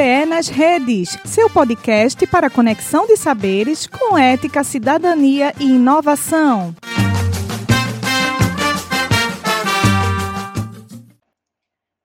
nas 0.00 0.48
Redes, 0.48 1.10
seu 1.26 1.50
podcast 1.50 2.26
para 2.26 2.48
conexão 2.48 3.06
de 3.06 3.18
saberes 3.18 3.86
com 3.86 4.16
ética, 4.16 4.64
cidadania 4.64 5.52
e 5.60 5.64
inovação. 5.64 6.74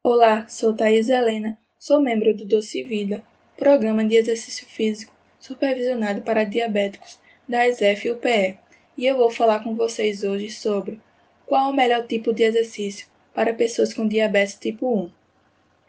Olá, 0.04 0.46
sou 0.50 0.74
Thais 0.74 1.08
Helena, 1.08 1.58
sou 1.80 2.02
membro 2.02 2.36
do 2.36 2.44
Doce 2.44 2.84
Vida, 2.84 3.24
programa 3.56 4.04
de 4.04 4.18
exercício 4.18 4.68
físico 4.68 5.14
supervisionado 5.40 6.22
para 6.22 6.44
diabéticos 6.44 7.18
da 7.48 7.66
ESEF-UPE, 7.66 8.60
e. 8.98 9.06
Eu 9.06 9.16
vou 9.16 9.32
falar 9.32 9.64
com 9.64 9.74
vocês 9.74 10.22
hoje 10.26 10.50
sobre 10.50 11.00
qual 11.46 11.72
o 11.72 11.74
melhor 11.74 12.06
tipo 12.06 12.34
de 12.34 12.44
exercício 12.44 13.08
para 13.34 13.54
pessoas 13.54 13.94
com 13.94 14.06
diabetes 14.06 14.56
tipo 14.56 14.94
1, 14.94 15.12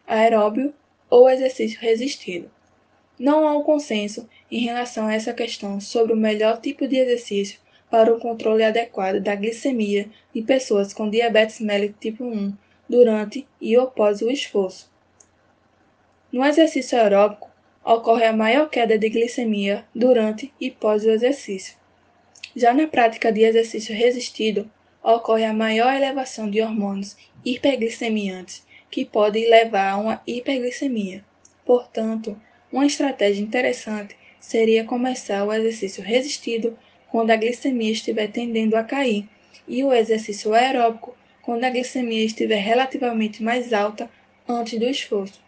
aeróbio 0.06 0.72
ou 1.08 1.28
exercício 1.28 1.80
resistido. 1.80 2.50
Não 3.18 3.46
há 3.46 3.56
um 3.56 3.62
consenso 3.62 4.28
em 4.50 4.60
relação 4.60 5.06
a 5.06 5.14
essa 5.14 5.32
questão 5.32 5.80
sobre 5.80 6.12
o 6.12 6.16
melhor 6.16 6.60
tipo 6.60 6.86
de 6.86 6.96
exercício 6.96 7.58
para 7.90 8.12
o 8.12 8.20
controle 8.20 8.62
adequado 8.62 9.20
da 9.20 9.34
glicemia 9.34 10.08
de 10.34 10.42
pessoas 10.42 10.92
com 10.92 11.08
diabetes 11.08 11.60
mellitus 11.60 12.00
tipo 12.00 12.24
1 12.24 12.52
durante 12.88 13.46
e 13.60 13.76
após 13.76 14.20
o 14.20 14.30
esforço. 14.30 14.90
No 16.32 16.44
exercício 16.44 16.98
aeróbico, 16.98 17.50
ocorre 17.84 18.24
a 18.24 18.32
maior 18.32 18.68
queda 18.68 18.98
de 18.98 19.08
glicemia 19.08 19.84
durante 19.94 20.52
e 20.60 20.70
pós 20.70 21.04
o 21.04 21.10
exercício. 21.10 21.76
Já 22.54 22.74
na 22.74 22.86
prática 22.86 23.32
de 23.32 23.42
exercício 23.42 23.94
resistido, 23.94 24.70
ocorre 25.02 25.44
a 25.44 25.52
maior 25.52 25.94
elevação 25.94 26.50
de 26.50 26.60
hormônios 26.60 27.16
hiperglicemiantes, 27.44 28.66
que 28.96 29.04
pode 29.04 29.44
levar 29.44 29.90
a 29.90 29.96
uma 29.98 30.22
hiperglicemia. 30.26 31.22
Portanto, 31.66 32.34
uma 32.72 32.86
estratégia 32.86 33.42
interessante 33.42 34.16
seria 34.40 34.84
começar 34.84 35.44
o 35.44 35.52
exercício 35.52 36.02
resistido 36.02 36.78
quando 37.10 37.30
a 37.30 37.36
glicemia 37.36 37.92
estiver 37.92 38.28
tendendo 38.28 38.74
a 38.74 38.82
cair 38.82 39.28
e 39.68 39.84
o 39.84 39.92
exercício 39.92 40.54
aeróbico 40.54 41.14
quando 41.42 41.64
a 41.64 41.68
glicemia 41.68 42.24
estiver 42.24 42.56
relativamente 42.56 43.42
mais 43.42 43.70
alta 43.74 44.08
antes 44.48 44.78
do 44.78 44.86
esforço. 44.86 45.42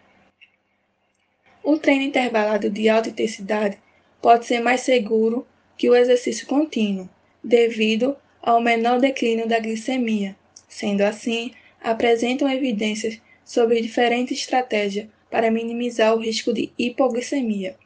O 1.64 1.78
treino 1.78 2.04
intervalado 2.04 2.68
de 2.68 2.86
alta 2.90 3.08
intensidade 3.08 3.78
pode 4.20 4.44
ser 4.44 4.60
mais 4.60 4.82
seguro 4.82 5.46
que 5.74 5.88
o 5.88 5.96
exercício 5.96 6.46
contínuo, 6.46 7.08
devido 7.42 8.14
ao 8.42 8.60
menor 8.60 9.00
declínio 9.00 9.48
da 9.48 9.58
glicemia. 9.58 10.36
Sendo 10.68 11.00
assim, 11.00 11.54
apresentam 11.80 12.50
evidências 12.50 13.18
sobre 13.48 13.80
diferentes 13.80 14.40
estratégias 14.40 15.08
para 15.30 15.50
minimizar 15.50 16.14
o 16.14 16.18
risco 16.18 16.52
de 16.52 16.70
hipoglicemia. 16.78 17.76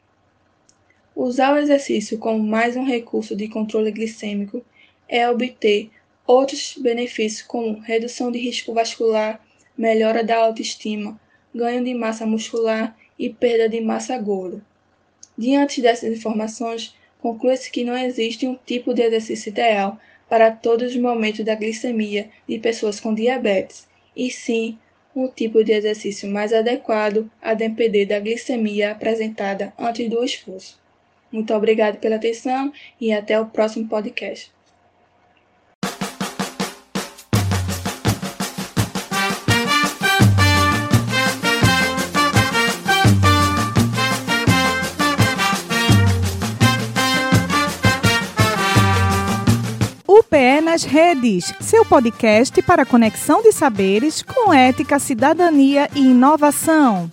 Usar 1.15 1.53
o 1.53 1.57
exercício 1.57 2.17
como 2.17 2.43
mais 2.43 2.75
um 2.75 2.83
recurso 2.83 3.33
de 3.33 3.47
controle 3.47 3.89
glicêmico 3.89 4.61
é 5.07 5.29
obter 5.29 5.89
outros 6.27 6.75
benefícios 6.77 7.47
como 7.47 7.79
redução 7.79 8.29
de 8.29 8.39
risco 8.39 8.73
vascular, 8.73 9.41
melhora 9.77 10.21
da 10.21 10.35
autoestima, 10.35 11.17
ganho 11.55 11.81
de 11.81 11.93
massa 11.93 12.25
muscular 12.25 12.97
e 13.17 13.29
perda 13.29 13.69
de 13.69 13.79
massa 13.79 14.17
gorda. 14.17 14.61
Diante 15.37 15.81
dessas 15.81 16.11
informações, 16.11 16.93
conclui-se 17.21 17.71
que 17.71 17.85
não 17.85 17.97
existe 17.97 18.45
um 18.45 18.59
tipo 18.65 18.93
de 18.93 19.01
exercício 19.01 19.49
ideal 19.49 19.97
para 20.27 20.51
todos 20.51 20.91
os 20.91 20.97
momentos 20.97 21.45
da 21.45 21.55
glicemia 21.55 22.29
de 22.45 22.59
pessoas 22.59 22.99
com 22.99 23.13
diabetes, 23.13 23.87
e 24.13 24.29
sim 24.29 24.77
um 25.15 25.27
tipo 25.27 25.63
de 25.63 25.71
exercício 25.71 26.29
mais 26.29 26.53
adequado 26.53 27.29
a 27.41 27.53
depender 27.53 28.05
da 28.05 28.19
glicemia 28.19 28.91
apresentada 28.91 29.73
antes 29.77 30.09
do 30.09 30.23
esforço. 30.23 30.79
Muito 31.31 31.51
obrigado 31.53 31.97
pela 31.97 32.17
atenção 32.17 32.71
e 33.01 33.11
até 33.11 33.39
o 33.39 33.47
próximo 33.47 33.87
podcast. 33.87 34.52
Nas 50.73 50.83
Redes, 50.83 51.53
seu 51.61 51.85
podcast 51.85 52.59
para 52.63 52.83
conexão 52.83 53.43
de 53.43 53.51
saberes 53.51 54.23
com 54.23 54.51
ética, 54.51 54.97
cidadania 54.97 55.87
e 55.93 55.99
inovação. 55.99 57.11